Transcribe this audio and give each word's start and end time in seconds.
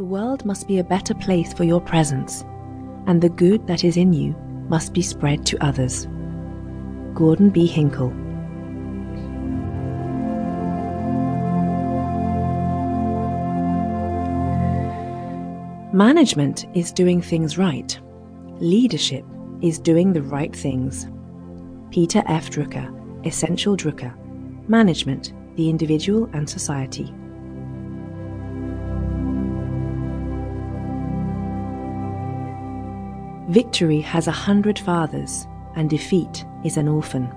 The 0.00 0.06
world 0.06 0.46
must 0.46 0.66
be 0.66 0.78
a 0.78 0.82
better 0.82 1.12
place 1.12 1.52
for 1.52 1.64
your 1.64 1.78
presence, 1.82 2.42
and 3.06 3.20
the 3.20 3.28
good 3.28 3.66
that 3.66 3.84
is 3.84 3.98
in 3.98 4.14
you 4.14 4.34
must 4.70 4.94
be 4.94 5.02
spread 5.02 5.44
to 5.44 5.62
others. 5.62 6.06
Gordon 7.12 7.50
B. 7.50 7.66
Hinckley. 7.66 8.08
Management 15.92 16.64
is 16.72 16.92
doing 16.92 17.20
things 17.20 17.58
right. 17.58 18.00
Leadership 18.58 19.26
is 19.60 19.78
doing 19.78 20.14
the 20.14 20.22
right 20.22 20.56
things. 20.56 21.08
Peter 21.90 22.22
F. 22.24 22.48
Drucker, 22.48 22.88
Essential 23.26 23.76
Drucker. 23.76 24.16
Management, 24.66 25.34
the 25.56 25.68
individual 25.68 26.30
and 26.32 26.48
society. 26.48 27.12
Victory 33.50 34.00
has 34.02 34.28
a 34.28 34.30
hundred 34.46 34.78
fathers, 34.78 35.48
and 35.74 35.90
defeat 35.90 36.44
is 36.62 36.76
an 36.76 36.86
orphan. 36.86 37.28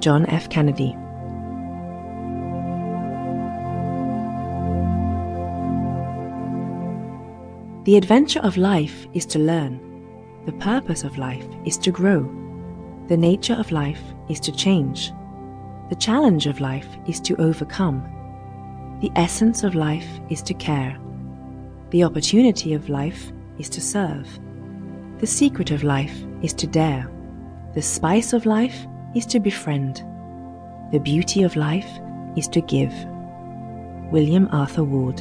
John 0.00 0.26
F. 0.26 0.50
Kennedy. 0.50 0.96
The 7.84 7.96
adventure 7.96 8.40
of 8.40 8.56
life 8.56 9.06
is 9.14 9.24
to 9.26 9.38
learn. 9.38 9.78
The 10.46 10.52
purpose 10.54 11.04
of 11.04 11.16
life 11.16 11.46
is 11.64 11.78
to 11.78 11.92
grow. 11.92 12.22
The 13.06 13.16
nature 13.16 13.54
of 13.54 13.70
life 13.70 14.02
is 14.28 14.40
to 14.40 14.50
change. 14.50 15.12
The 15.90 15.96
challenge 16.00 16.46
of 16.46 16.58
life 16.58 16.88
is 17.06 17.20
to 17.20 17.40
overcome. 17.40 18.02
The 19.00 19.12
essence 19.14 19.62
of 19.62 19.76
life 19.76 20.08
is 20.28 20.42
to 20.42 20.54
care. 20.54 20.98
The 21.90 22.02
opportunity 22.02 22.74
of 22.74 22.88
life 22.88 23.30
is 23.60 23.68
to 23.68 23.80
serve. 23.80 24.40
The 25.18 25.26
secret 25.26 25.72
of 25.72 25.82
life 25.82 26.16
is 26.42 26.54
to 26.54 26.68
dare. 26.68 27.10
The 27.74 27.82
spice 27.82 28.32
of 28.32 28.46
life 28.46 28.86
is 29.16 29.26
to 29.26 29.40
befriend. 29.40 30.04
The 30.92 31.00
beauty 31.00 31.42
of 31.42 31.56
life 31.56 31.90
is 32.36 32.46
to 32.48 32.60
give. 32.60 32.92
William 34.12 34.48
Arthur 34.52 34.84
Ward. 34.84 35.20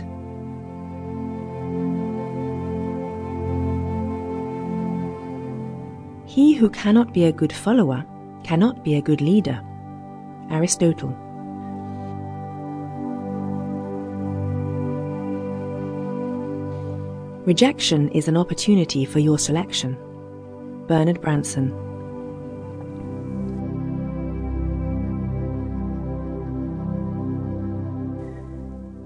He 6.27 6.53
who 6.53 6.69
cannot 6.69 7.11
be 7.11 7.25
a 7.25 7.31
good 7.31 7.51
follower 7.51 8.05
cannot 8.43 8.83
be 8.83 8.93
a 8.95 9.01
good 9.01 9.21
leader. 9.21 9.59
Aristotle. 10.51 11.17
Rejection 17.47 18.09
is 18.09 18.27
an 18.27 18.35
opportunity 18.35 19.05
for 19.05 19.19
your 19.19 19.39
selection. 19.39 19.97
Bernard 20.85 21.21
Branson. 21.21 21.71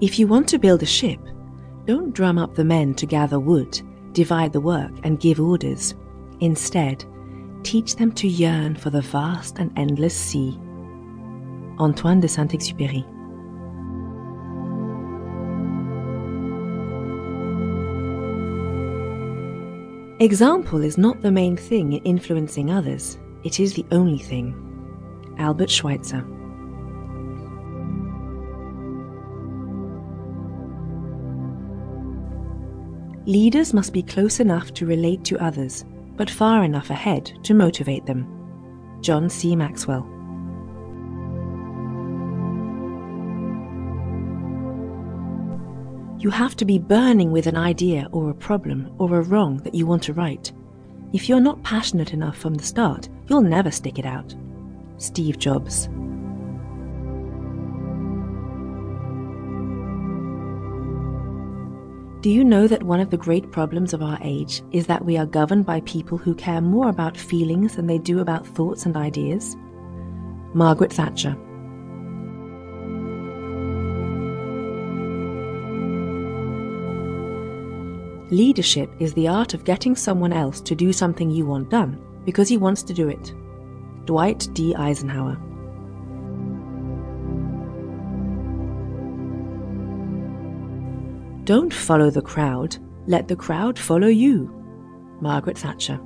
If 0.00 0.18
you 0.18 0.26
want 0.26 0.48
to 0.48 0.58
build 0.58 0.82
a 0.82 0.86
ship, 0.86 1.20
don't 1.86 2.12
drum 2.12 2.36
up 2.36 2.56
the 2.56 2.64
men 2.64 2.94
to 2.94 3.06
gather 3.06 3.38
wood, 3.38 3.80
divide 4.10 4.52
the 4.52 4.60
work, 4.60 4.90
and 5.04 5.20
give 5.20 5.38
orders. 5.38 5.94
Instead, 6.40 7.04
teach 7.62 7.94
them 7.94 8.10
to 8.10 8.26
yearn 8.26 8.74
for 8.74 8.90
the 8.90 9.02
vast 9.02 9.60
and 9.60 9.70
endless 9.78 10.16
sea. 10.16 10.58
Antoine 11.78 12.18
de 12.18 12.26
Saint 12.26 12.50
Exupéry. 12.50 13.06
Example 20.22 20.84
is 20.84 20.96
not 20.96 21.20
the 21.20 21.32
main 21.32 21.56
thing 21.56 21.94
in 21.94 22.02
influencing 22.04 22.70
others, 22.70 23.18
it 23.42 23.58
is 23.58 23.74
the 23.74 23.84
only 23.90 24.18
thing. 24.18 24.54
Albert 25.36 25.68
Schweitzer. 25.68 26.24
Leaders 33.26 33.74
must 33.74 33.92
be 33.92 34.04
close 34.04 34.38
enough 34.38 34.72
to 34.74 34.86
relate 34.86 35.24
to 35.24 35.42
others, 35.42 35.84
but 36.14 36.30
far 36.30 36.62
enough 36.62 36.90
ahead 36.90 37.32
to 37.42 37.52
motivate 37.52 38.06
them. 38.06 38.24
John 39.00 39.28
C. 39.28 39.56
Maxwell. 39.56 40.08
You 46.22 46.30
have 46.30 46.54
to 46.58 46.64
be 46.64 46.78
burning 46.78 47.32
with 47.32 47.48
an 47.48 47.56
idea 47.56 48.08
or 48.12 48.30
a 48.30 48.34
problem 48.34 48.94
or 48.98 49.16
a 49.16 49.22
wrong 49.22 49.56
that 49.64 49.74
you 49.74 49.88
want 49.88 50.04
to 50.04 50.12
right. 50.12 50.52
If 51.12 51.28
you're 51.28 51.40
not 51.40 51.64
passionate 51.64 52.12
enough 52.12 52.38
from 52.38 52.54
the 52.54 52.62
start, 52.62 53.08
you'll 53.26 53.40
never 53.40 53.72
stick 53.72 53.98
it 53.98 54.06
out. 54.06 54.32
Steve 54.98 55.40
Jobs. 55.40 55.88
Do 62.20 62.30
you 62.30 62.44
know 62.44 62.68
that 62.68 62.84
one 62.84 63.00
of 63.00 63.10
the 63.10 63.16
great 63.16 63.50
problems 63.50 63.92
of 63.92 64.00
our 64.00 64.20
age 64.22 64.62
is 64.70 64.86
that 64.86 65.04
we 65.04 65.16
are 65.16 65.26
governed 65.26 65.66
by 65.66 65.80
people 65.80 66.18
who 66.18 66.36
care 66.36 66.60
more 66.60 66.88
about 66.88 67.16
feelings 67.16 67.74
than 67.74 67.88
they 67.88 67.98
do 67.98 68.20
about 68.20 68.46
thoughts 68.46 68.86
and 68.86 68.96
ideas? 68.96 69.56
Margaret 70.54 70.92
Thatcher. 70.92 71.36
Leadership 78.32 78.90
is 78.98 79.12
the 79.12 79.28
art 79.28 79.52
of 79.52 79.62
getting 79.62 79.94
someone 79.94 80.32
else 80.32 80.58
to 80.62 80.74
do 80.74 80.90
something 80.90 81.30
you 81.30 81.44
want 81.44 81.68
done 81.68 82.02
because 82.24 82.48
he 82.48 82.56
wants 82.56 82.82
to 82.82 82.94
do 82.94 83.06
it. 83.06 83.34
Dwight 84.06 84.48
D. 84.54 84.74
Eisenhower. 84.74 85.36
Don't 91.44 91.74
follow 91.74 92.08
the 92.08 92.22
crowd, 92.22 92.78
let 93.06 93.28
the 93.28 93.36
crowd 93.36 93.78
follow 93.78 94.08
you. 94.08 94.50
Margaret 95.20 95.58
Thatcher. 95.58 96.00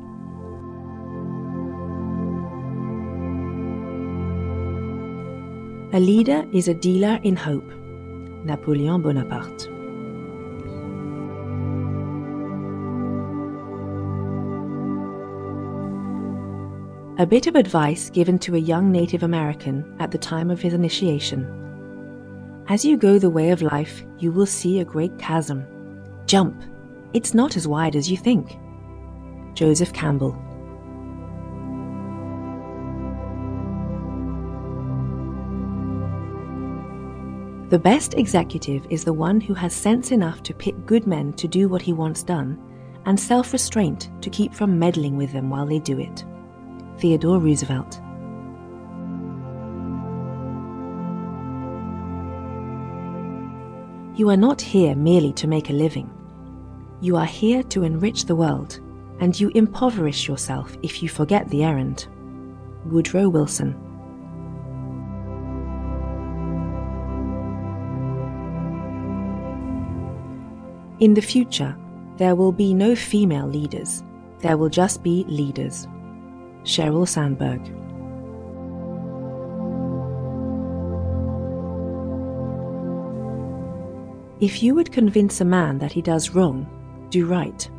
A 5.92 6.00
leader 6.00 6.44
is 6.53 6.66
a 6.66 6.75
dealer 6.75 7.20
in 7.22 7.36
hope. 7.36 7.70
Napoleon 8.44 9.00
Bonaparte. 9.00 9.75
A 17.19 17.25
bit 17.25 17.47
of 17.47 17.56
advice 17.56 18.10
given 18.10 18.38
to 18.41 18.56
a 18.56 18.59
young 18.59 18.93
Native 18.93 19.22
American 19.22 19.97
at 20.00 20.10
the 20.10 20.19
time 20.19 20.50
of 20.50 20.60
his 20.60 20.75
initiation. 20.75 21.47
As 22.69 22.84
you 22.84 22.99
go 22.99 23.19
the 23.19 23.31
way 23.31 23.49
of 23.49 23.62
life, 23.62 24.04
you 24.19 24.31
will 24.31 24.44
see 24.44 24.81
a 24.81 24.84
great 24.84 25.19
chasm. 25.19 25.65
Jump! 26.27 26.62
It's 27.15 27.32
not 27.32 27.56
as 27.56 27.66
wide 27.66 27.97
as 27.97 28.10
you 28.10 28.19
think. 28.19 28.59
Joseph 29.54 29.94
Campbell. 29.94 30.32
The 37.71 37.78
best 37.78 38.12
executive 38.12 38.87
is 38.91 39.04
the 39.04 39.15
one 39.15 39.41
who 39.41 39.54
has 39.54 39.72
sense 39.72 40.12
enough 40.12 40.43
to 40.43 40.53
pick 40.53 40.84
good 40.84 41.06
men 41.06 41.33
to 41.33 41.48
do 41.48 41.66
what 41.66 41.81
he 41.81 41.94
wants 41.94 42.22
done, 42.22 42.59
and 43.06 43.19
self 43.19 43.54
restraint 43.54 44.10
to 44.21 44.28
keep 44.28 44.53
from 44.53 44.78
meddling 44.78 45.16
with 45.16 45.33
them 45.33 45.48
while 45.48 45.65
they 45.65 45.78
do 45.78 45.98
it. 45.98 46.22
Theodore 46.99 47.39
Roosevelt. 47.39 48.01
You 54.19 54.31
are 54.31 54.37
not 54.37 54.62
here 54.62 54.95
merely 54.95 55.33
to 55.34 55.47
make 55.47 55.69
a 55.69 55.75
living. 55.75 56.11
You 57.03 57.16
are 57.16 57.27
here 57.27 57.63
to 57.65 57.83
enrich 57.83 58.25
the 58.25 58.34
world, 58.34 58.81
and 59.21 59.39
you 59.39 59.51
impoverish 59.54 60.27
yourself 60.27 60.75
if 60.83 61.03
you 61.03 61.10
forget 61.10 61.47
the 61.51 61.65
errand. 61.65 62.09
Woodrow 62.87 63.28
Wilson. 63.28 63.75
In 70.99 71.13
the 71.13 71.21
future, 71.21 71.77
there 72.16 72.34
will 72.34 72.53
be 72.53 72.72
no 72.72 72.97
female 72.97 73.47
leaders. 73.47 74.03
There 74.39 74.57
will 74.57 74.71
just 74.71 75.03
be 75.03 75.25
leaders. 75.28 75.87
Sheryl 76.66 77.07
Sandberg. 77.07 77.60
If 84.41 84.63
you 84.63 84.74
would 84.74 84.91
convince 84.92 85.41
a 85.41 85.45
man 85.45 85.78
that 85.78 85.92
he 85.92 86.03
does 86.03 86.30
wrong, 86.30 86.66
do 87.09 87.24
right, 87.24 87.71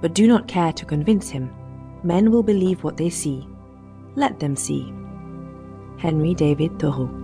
but 0.00 0.14
do 0.14 0.26
not 0.26 0.48
care 0.48 0.72
to 0.72 0.84
convince 0.84 1.30
him, 1.30 1.48
men 2.02 2.32
will 2.32 2.42
believe 2.42 2.82
what 2.82 2.96
they 2.96 3.08
see. 3.08 3.48
Let 4.16 4.40
them 4.40 4.56
see. 4.56 4.92
Henry 5.96 6.34
David 6.34 6.78
Thoreau. 6.80 7.23